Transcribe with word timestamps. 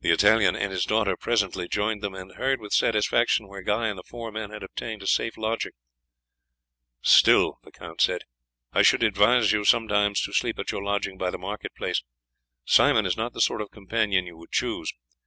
The 0.00 0.10
Italian 0.12 0.56
and 0.56 0.72
his 0.72 0.86
daughter 0.86 1.14
presently 1.14 1.68
joined 1.68 2.02
them, 2.02 2.14
and 2.14 2.36
heard 2.36 2.58
with 2.58 2.72
satisfaction 2.72 3.46
where 3.48 3.60
Guy 3.60 3.88
and 3.88 3.98
the 3.98 4.02
four 4.02 4.32
men 4.32 4.48
had 4.48 4.62
obtained 4.62 5.02
a 5.02 5.06
safe 5.06 5.36
lodging. 5.36 5.72
"Still," 7.02 7.58
he 7.62 7.70
said, 8.00 8.22
"I 8.72 8.80
should 8.80 9.02
advise 9.02 9.52
you 9.52 9.66
sometimes 9.66 10.22
to 10.22 10.32
sleep 10.32 10.58
at 10.58 10.72
your 10.72 10.82
lodging 10.82 11.18
by 11.18 11.28
the 11.30 11.36
market 11.36 11.74
place. 11.74 12.02
Simon 12.64 13.04
is 13.04 13.18
not 13.18 13.34
the 13.34 13.42
sort 13.42 13.60
of 13.60 13.70
companion 13.70 14.24
you 14.24 14.38
would 14.38 14.52
choose. 14.52 14.90